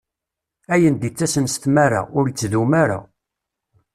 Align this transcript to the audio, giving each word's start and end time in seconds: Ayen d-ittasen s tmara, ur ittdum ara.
Ayen 0.73 0.95
d-ittasen 0.95 1.45
s 1.53 1.55
tmara, 1.63 2.01
ur 2.17 2.25
ittdum 2.27 2.71
ara. 2.83 2.99